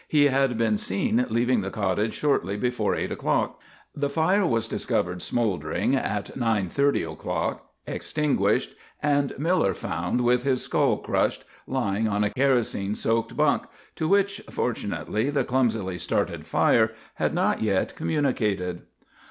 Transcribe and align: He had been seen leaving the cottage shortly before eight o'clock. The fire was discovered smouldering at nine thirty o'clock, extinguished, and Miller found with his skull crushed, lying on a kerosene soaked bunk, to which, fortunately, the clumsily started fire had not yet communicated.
He 0.07 0.29
had 0.29 0.57
been 0.57 0.79
seen 0.79 1.23
leaving 1.29 1.61
the 1.61 1.69
cottage 1.69 2.15
shortly 2.15 2.57
before 2.57 2.95
eight 2.95 3.11
o'clock. 3.11 3.59
The 3.95 4.09
fire 4.09 4.47
was 4.47 4.67
discovered 4.67 5.21
smouldering 5.21 5.95
at 5.95 6.35
nine 6.35 6.69
thirty 6.69 7.03
o'clock, 7.03 7.69
extinguished, 7.85 8.73
and 9.03 9.31
Miller 9.37 9.75
found 9.75 10.21
with 10.21 10.41
his 10.43 10.63
skull 10.63 10.97
crushed, 10.97 11.43
lying 11.67 12.07
on 12.07 12.23
a 12.23 12.31
kerosene 12.31 12.95
soaked 12.95 13.37
bunk, 13.37 13.65
to 13.95 14.07
which, 14.07 14.41
fortunately, 14.49 15.29
the 15.29 15.43
clumsily 15.43 15.99
started 15.99 16.47
fire 16.47 16.93
had 17.17 17.35
not 17.35 17.61
yet 17.61 17.95
communicated. 17.95 18.81